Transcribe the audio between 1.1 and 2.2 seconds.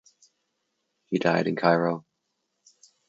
He died in Cairo.